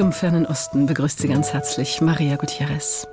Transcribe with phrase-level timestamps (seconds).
[0.00, 3.06] zum fernen Osten begrüßt Sie ganz herzlich Maria Gutierrez.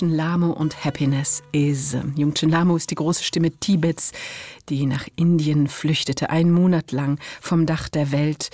[0.00, 1.94] Jungchen Lamo und Happiness is.
[2.16, 4.12] Jungchen Lamo ist die große Stimme Tibets,
[4.70, 8.48] die nach Indien flüchtete, einen Monat lang vom Dach der Welt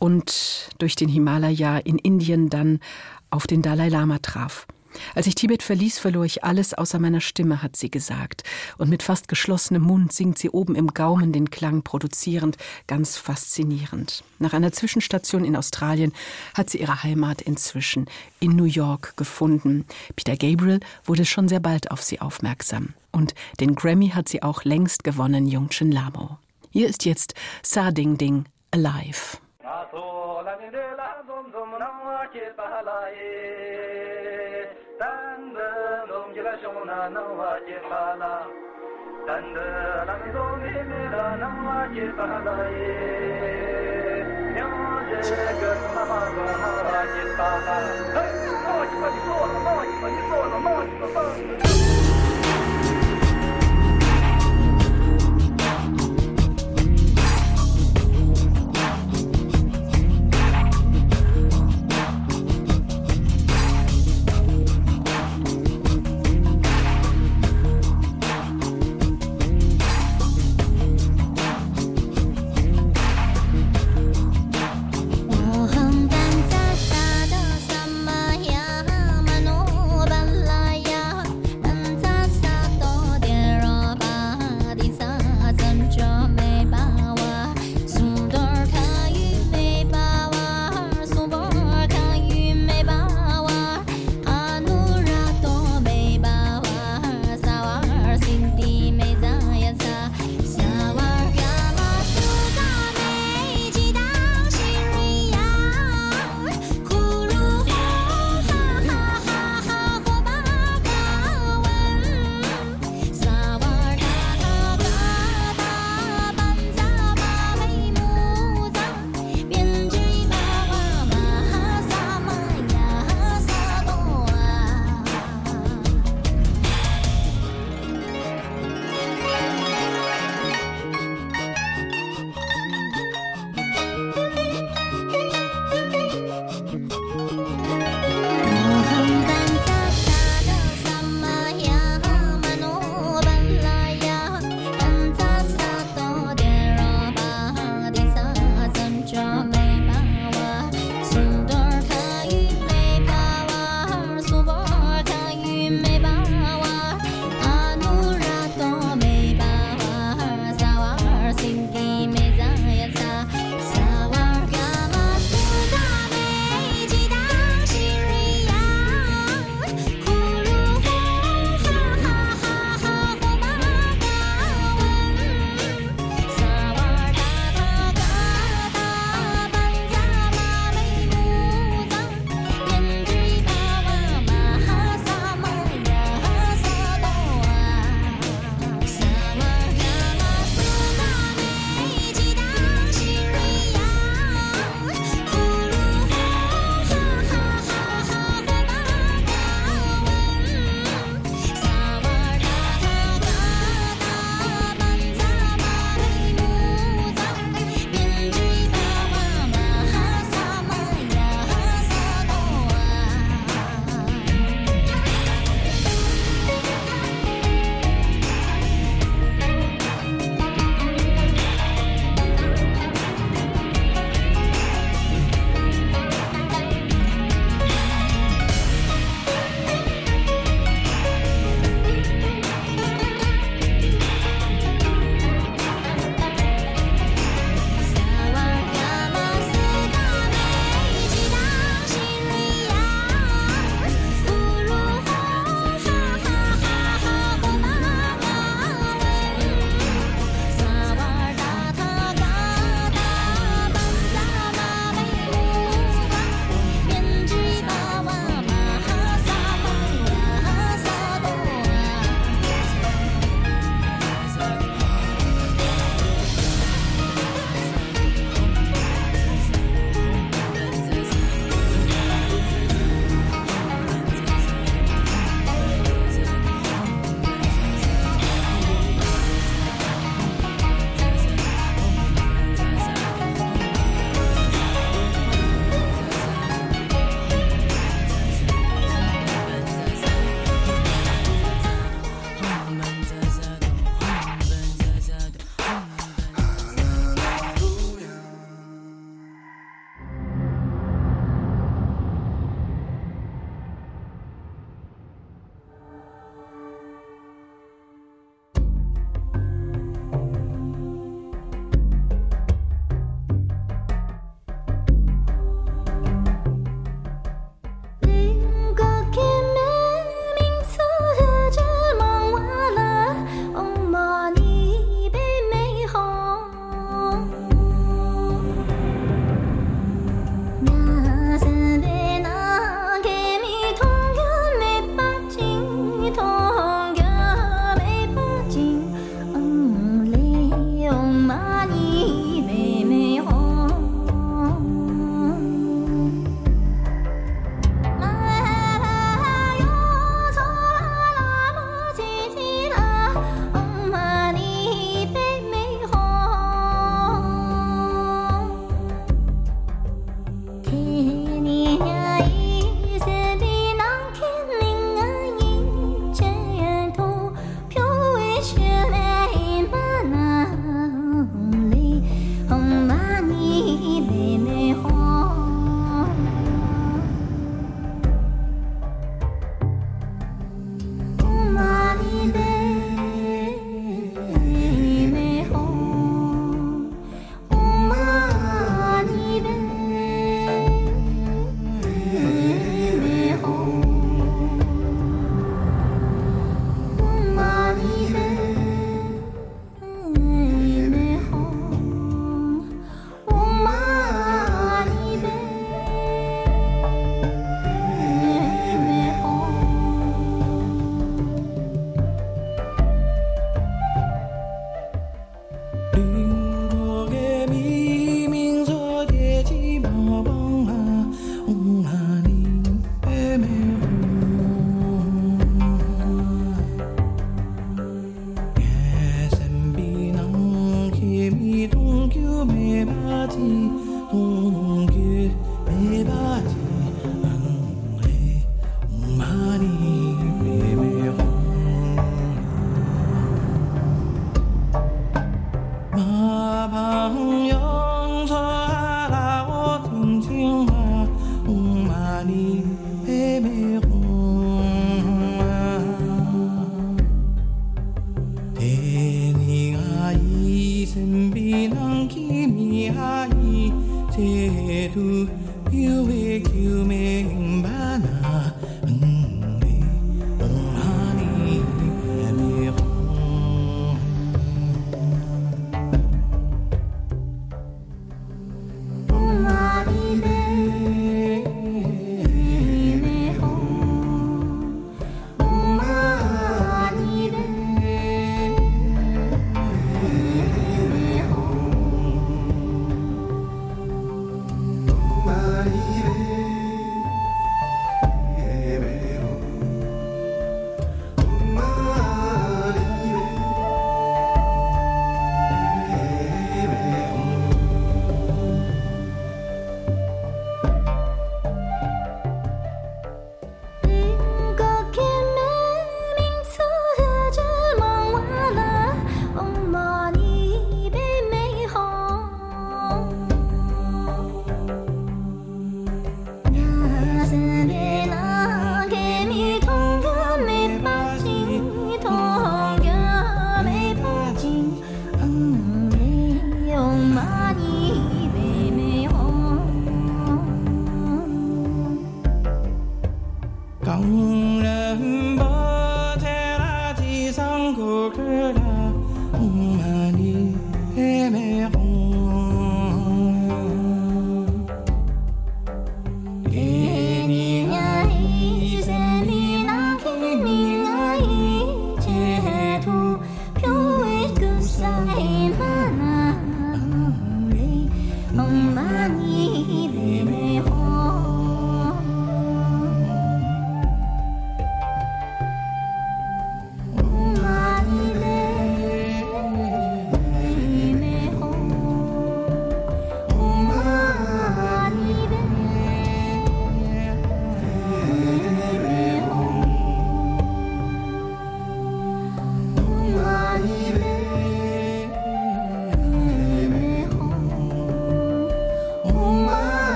[0.00, 2.80] und durch den Himalaya in Indien dann
[3.30, 4.66] auf den Dalai Lama traf.
[5.14, 8.44] Als ich Tibet verließ, verlor ich alles außer meiner Stimme, hat sie gesagt.
[8.78, 12.56] Und mit fast geschlossenem Mund singt sie oben im Gaumen den Klang produzierend,
[12.86, 14.24] ganz faszinierend.
[14.38, 16.12] Nach einer Zwischenstation in Australien
[16.54, 18.06] hat sie ihre Heimat inzwischen
[18.40, 19.84] in New York gefunden.
[20.16, 22.94] Peter Gabriel wurde schon sehr bald auf sie aufmerksam.
[23.12, 26.38] Und den Grammy hat sie auch längst gewonnen, Jungchen Lamo.
[26.70, 29.38] Hier ist jetzt Sa Ding Ding Alive.
[37.08, 38.32] नवा जे पाला
[39.28, 39.56] दंड
[40.08, 42.92] लंदो में मेरा नवा जे पाला ये
[44.56, 45.22] न्योजे
[45.62, 47.80] गत महा नवा जे पाला
[48.66, 52.09] मोज मजो मोज मजो मोज मजो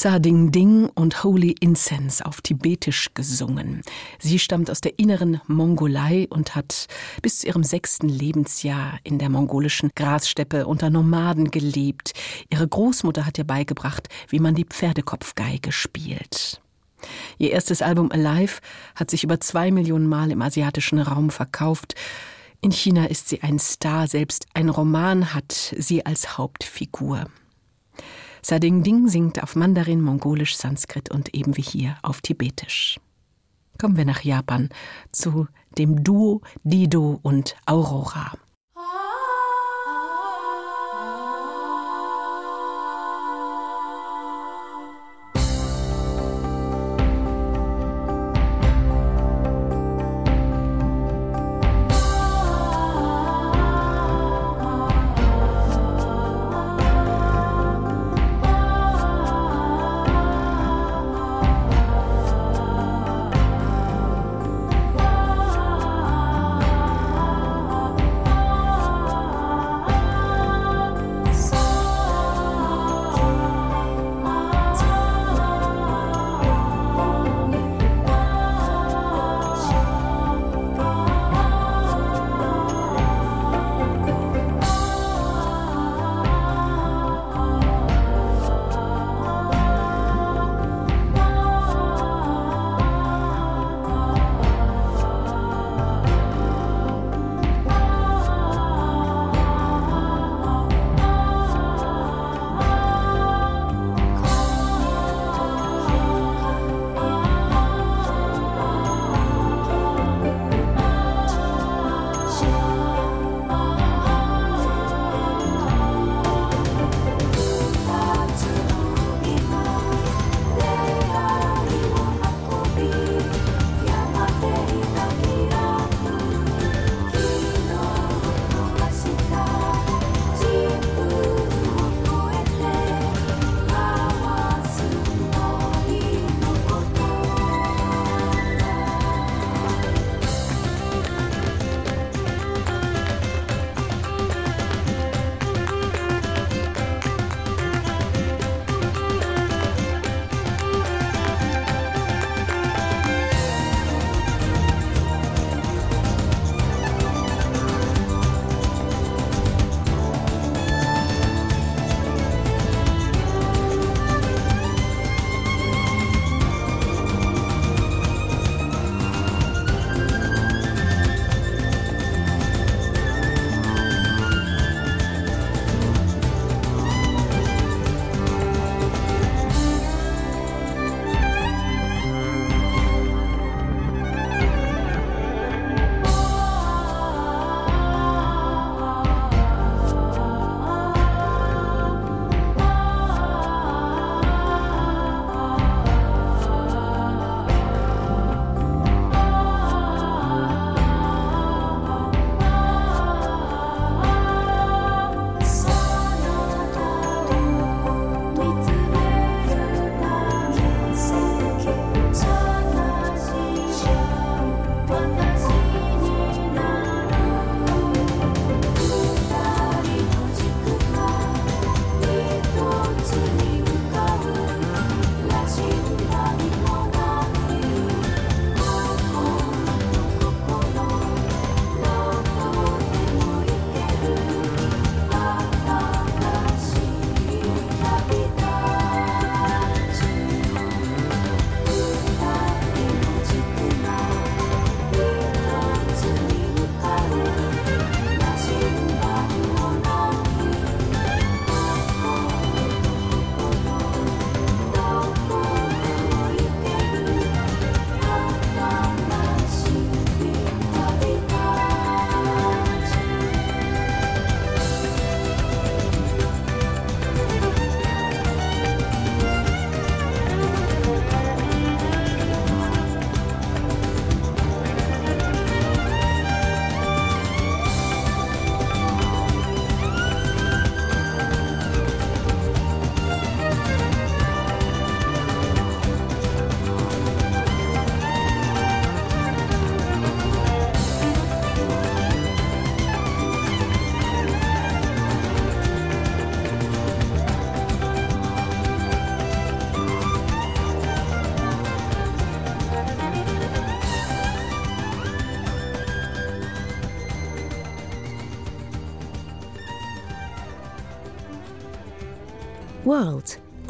[0.00, 3.82] Sading Ding und Holy Incense auf Tibetisch gesungen.
[4.18, 6.86] Sie stammt aus der inneren Mongolei und hat
[7.20, 12.14] bis zu ihrem sechsten Lebensjahr in der mongolischen Grassteppe unter Nomaden gelebt.
[12.48, 16.62] Ihre Großmutter hat ihr beigebracht, wie man die Pferdekopfgeige spielt.
[17.36, 18.62] Ihr erstes Album Alive
[18.94, 21.94] hat sich über zwei Millionen Mal im asiatischen Raum verkauft.
[22.62, 27.26] In China ist sie ein Star, selbst ein Roman hat sie als Hauptfigur.
[28.42, 32.98] Sading Ding singt auf Mandarin, Mongolisch, Sanskrit und eben wie hier auf Tibetisch.
[33.78, 34.68] Kommen wir nach Japan
[35.12, 35.46] zu
[35.78, 38.32] dem Duo Dido und Aurora.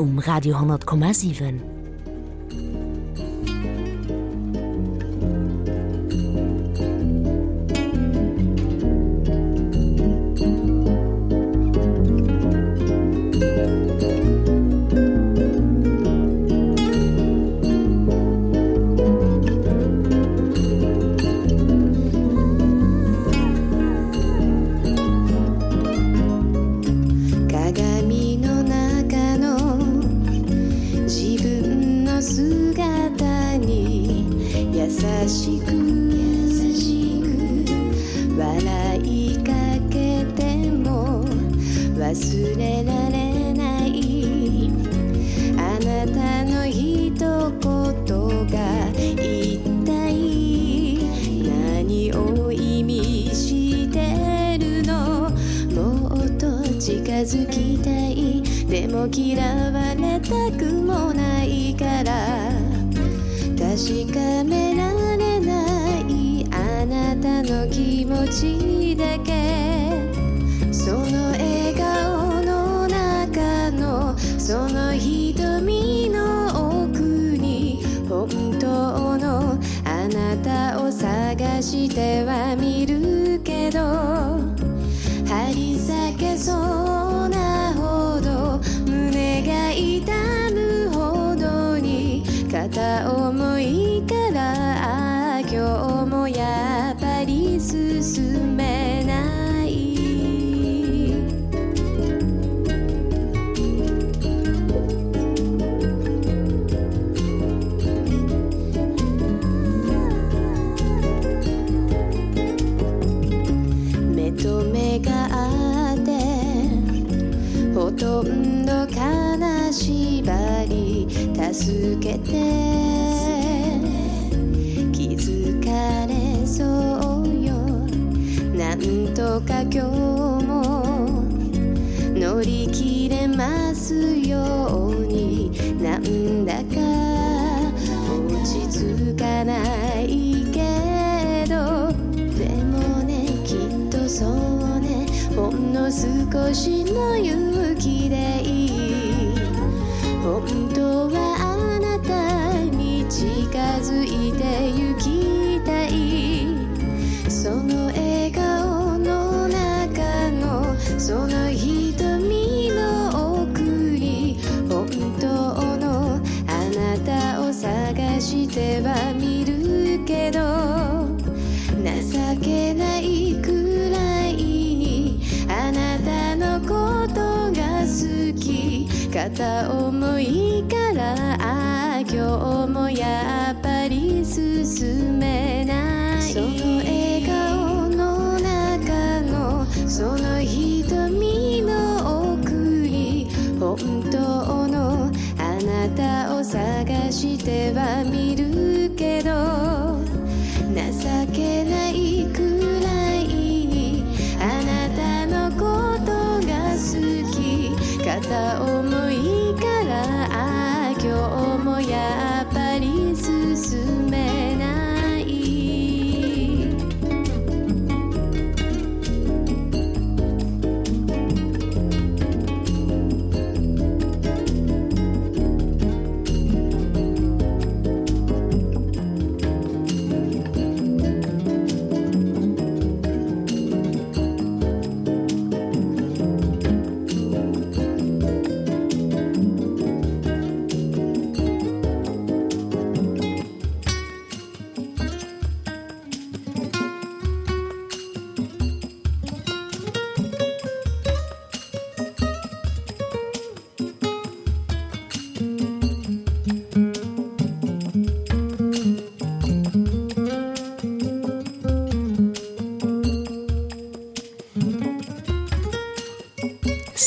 [0.00, 1.79] um Radio 10,7.
[59.08, 62.50] 嫌われたくもないから。
[63.56, 69.30] 確かめられないあなたの気持ちだけ。
[70.72, 83.80] その笑顔の中のその瞳の奥に本当のあなたを探してはみるけど。
[85.30, 86.79] 張り裂けそう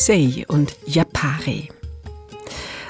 [0.06, 1.70] Sei und Yapare.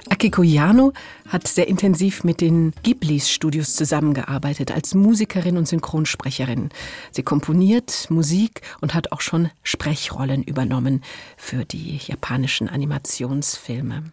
[0.10, 0.94] Akiko Yano
[1.30, 6.70] hat sehr intensiv mit den Ghiblis Studios zusammengearbeitet als Musikerin und Synchronsprecherin.
[7.12, 11.04] Sie komponiert Musik und hat auch schon Sprechrollen übernommen
[11.38, 14.06] für die japanischen Animationsfilme.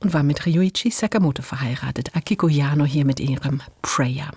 [0.00, 2.14] Und war mit Ryuichi Sakamoto verheiratet.
[2.14, 4.32] Akiko Yano hier mit ihrem Prayer.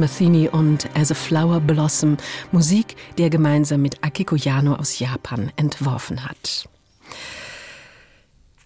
[0.00, 2.16] Pat Metheny und As a Flower Blossom,
[2.52, 6.68] Musik, die er gemeinsam mit Akiko Yano aus Japan entworfen hat.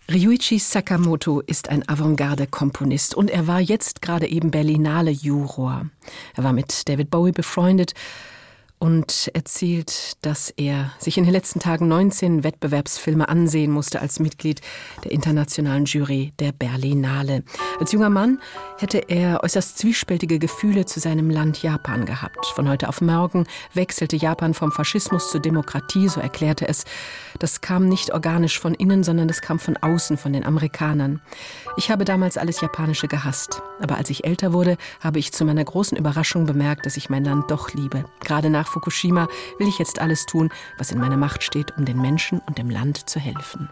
[0.09, 5.87] Ryuichi Sakamoto ist ein Avantgarde-Komponist und er war jetzt gerade eben Berlinale-Juror.
[6.37, 7.95] Er war mit David Bowie befreundet
[8.79, 14.61] und erzählt, dass er sich in den letzten Tagen 19 Wettbewerbsfilme ansehen musste als Mitglied
[15.05, 17.45] der internationalen Jury der Berlinale.
[17.81, 18.41] Als junger Mann
[18.79, 22.45] hätte er äußerst zwiespältige Gefühle zu seinem Land Japan gehabt.
[22.55, 26.85] Von heute auf morgen wechselte Japan vom Faschismus zur Demokratie, so erklärte es.
[27.39, 31.21] Das kam nicht organisch von innen, sondern das kam von außen, von den Amerikanern.
[31.77, 33.61] Ich habe damals alles Japanische gehasst.
[33.81, 37.25] Aber als ich älter wurde, habe ich zu meiner großen Überraschung bemerkt, dass ich mein
[37.25, 38.05] Land doch liebe.
[38.21, 39.27] Gerade nach Fukushima
[39.59, 42.71] will ich jetzt alles tun, was in meiner Macht steht, um den Menschen und dem
[42.71, 43.69] Land zu helfen.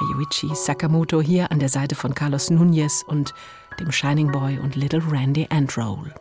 [0.00, 3.34] Ryuichi Sakamoto hier an der Seite von Carlos Nunez und
[3.78, 6.14] dem Shining Boy und Little Randy Androll.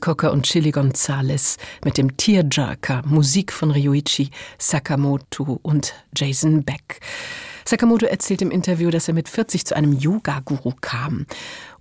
[0.00, 7.00] Cocker und Chili Gonzalez mit dem Tearjerker, Musik von Ryuichi Sakamoto und Jason Beck.
[7.64, 11.26] Sakamoto erzählt im Interview, dass er mit 40 zu einem Yoga-Guru kam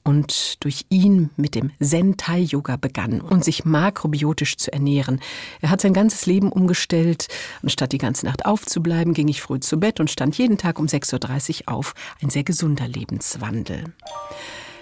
[0.04, 5.20] und durch ihn mit dem Zen-Tai-Yoga begann und sich makrobiotisch zu ernähren.
[5.62, 7.28] Er hat sein ganzes Leben umgestellt.
[7.64, 10.86] Anstatt die ganze Nacht aufzubleiben, ging ich früh zu Bett und stand jeden Tag um
[10.86, 11.94] 6.30 Uhr auf.
[12.22, 13.86] Ein sehr gesunder Lebenswandel.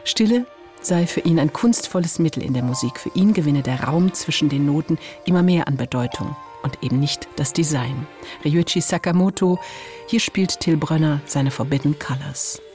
[0.03, 0.45] Stille
[0.87, 2.99] sei für ihn ein kunstvolles Mittel in der Musik.
[2.99, 7.27] Für ihn gewinne der Raum zwischen den Noten immer mehr an Bedeutung und eben nicht
[7.35, 8.07] das Design.
[8.43, 9.59] Ryuichi Sakamoto,
[10.07, 12.66] hier spielt Till Brönner seine Forbidden Colors.「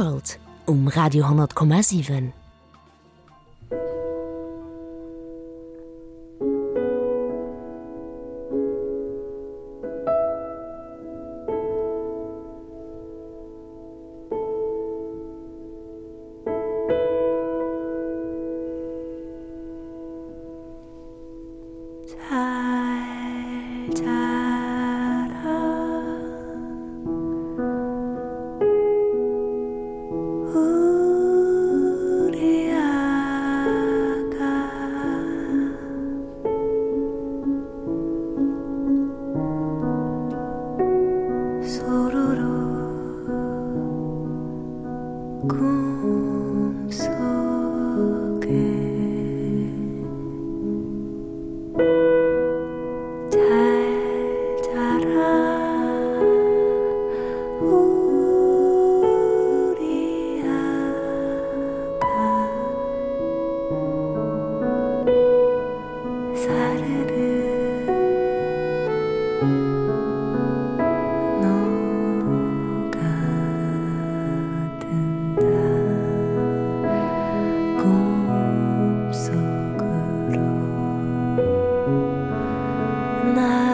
[0.00, 2.39] World um Radio 10,7.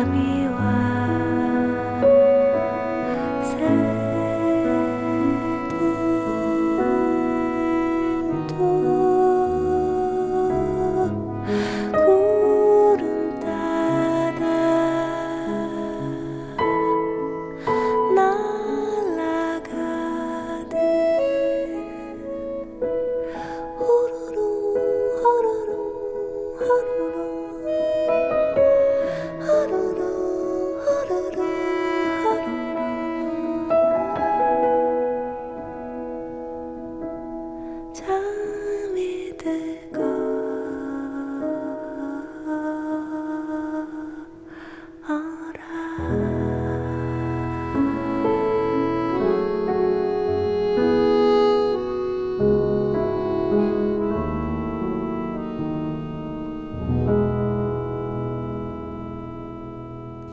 [0.07, 0.46] Me.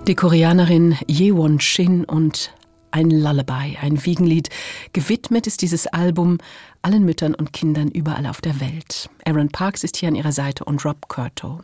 [0.05, 2.53] Die Koreanerin Yewon Shin und
[2.91, 4.49] ein Lullaby, ein Wiegenlied.
[4.91, 6.39] Gewidmet ist dieses Album
[6.81, 9.09] allen Müttern und Kindern überall auf der Welt.
[9.25, 11.61] Aaron Parks ist hier an ihrer Seite und Rob Curto.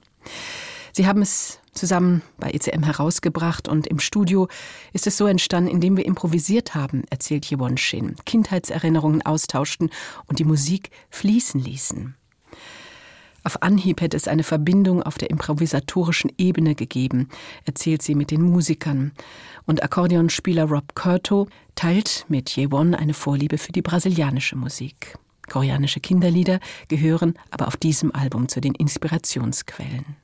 [0.93, 4.47] Sie haben es zusammen bei ECM herausgebracht und im Studio
[4.93, 9.89] ist es so entstanden, indem wir improvisiert haben, erzählt Yewon Shin, Kindheitserinnerungen austauschten
[10.27, 12.15] und die Musik fließen ließen.
[13.43, 17.29] Auf Anhieb hätte es eine Verbindung auf der improvisatorischen Ebene gegeben,
[17.65, 19.11] erzählt sie mit den Musikern.
[19.65, 25.17] Und Akkordeonspieler Rob Curto teilt mit Yewon eine Vorliebe für die brasilianische Musik.
[25.49, 30.17] Koreanische Kinderlieder gehören aber auf diesem Album zu den Inspirationsquellen.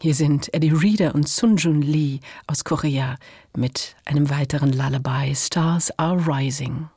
[0.00, 3.16] Hier sind Eddie Reeder und Sunjun Lee aus Korea
[3.56, 6.88] mit einem weiteren Lullaby Stars Are Rising.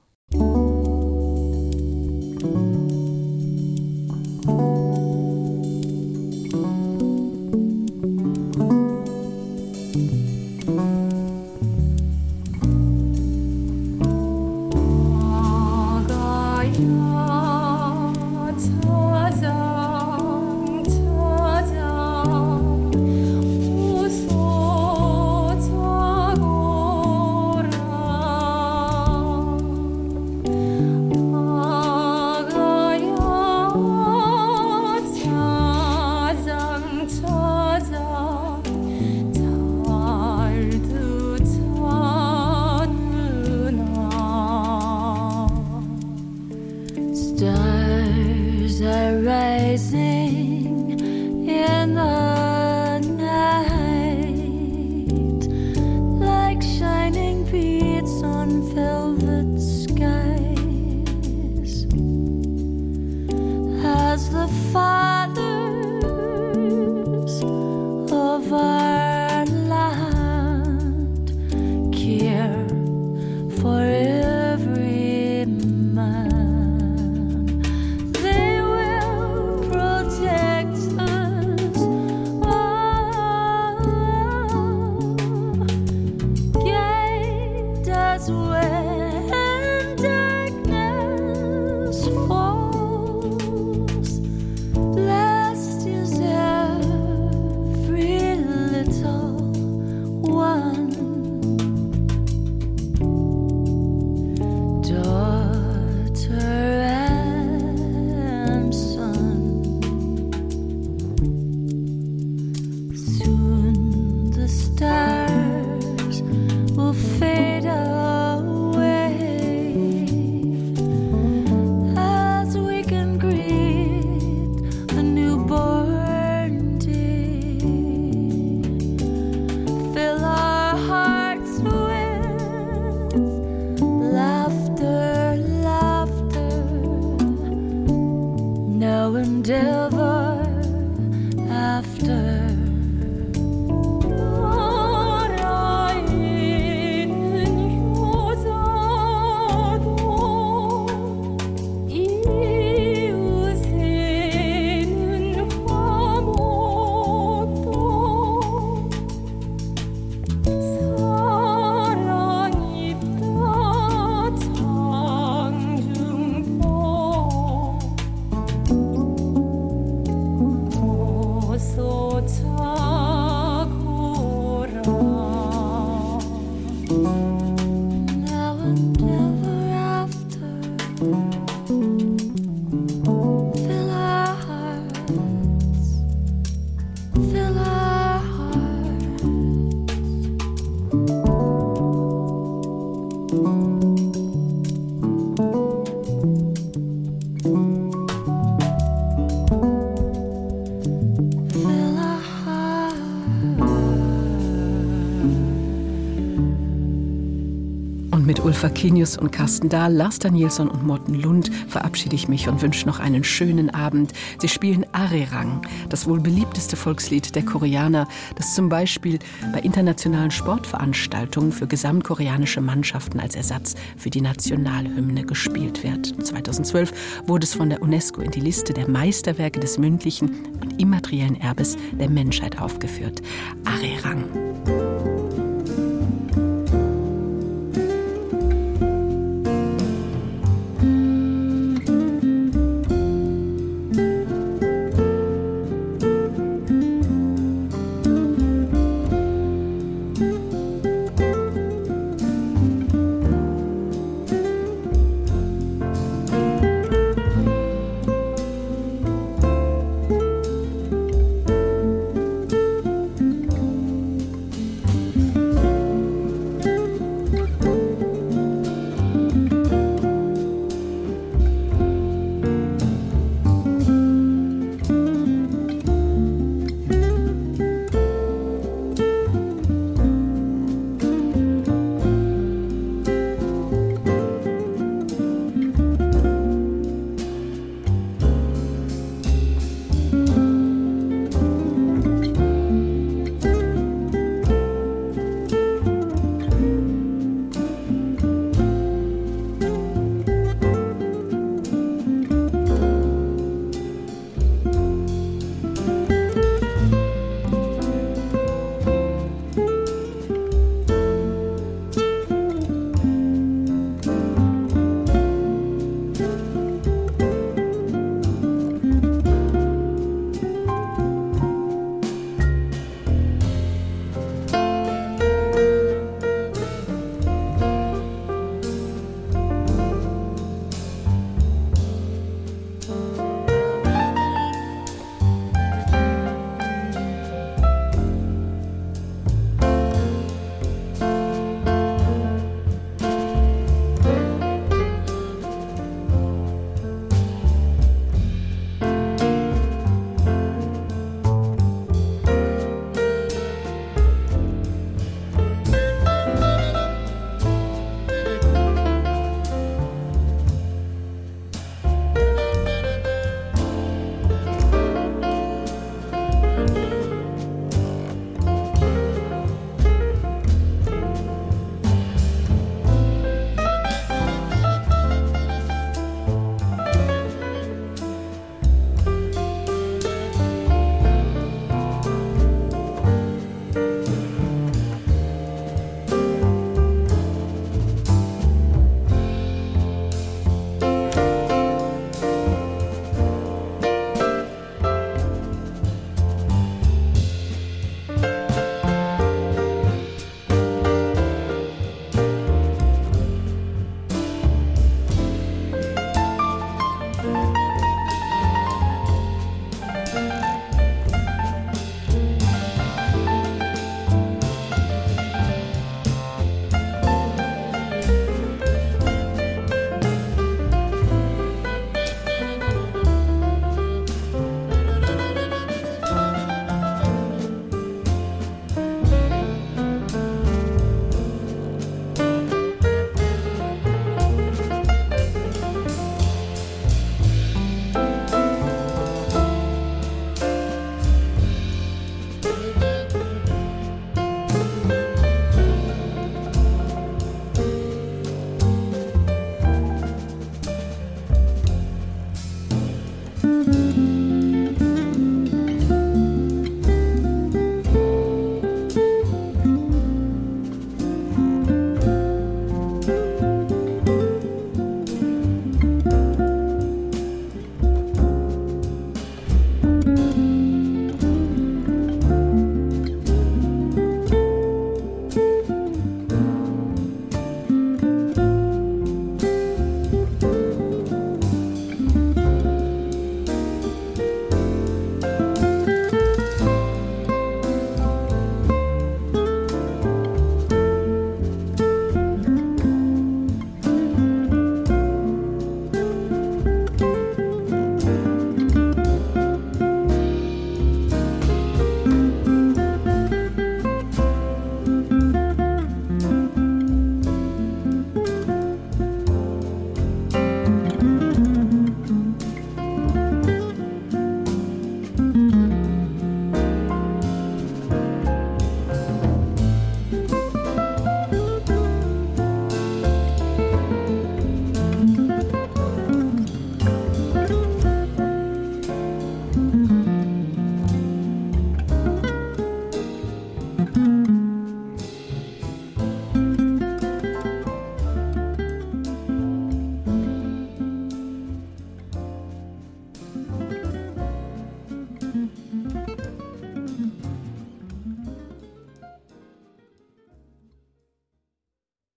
[208.65, 212.99] Fakinius und Carsten Dahl, Lars Danielson und Morten Lund verabschiede ich mich und wünsche noch
[212.99, 214.11] einen schönen Abend.
[214.39, 219.19] Sie spielen Arirang, das wohl beliebteste Volkslied der Koreaner, das zum Beispiel
[219.53, 226.25] bei internationalen Sportveranstaltungen für gesamtkoreanische Mannschaften als Ersatz für die Nationalhymne gespielt wird.
[226.25, 231.39] 2012 wurde es von der UNESCO in die Liste der Meisterwerke des mündlichen und immateriellen
[231.39, 233.21] Erbes der Menschheit aufgeführt.
[233.63, 234.23] Arirang.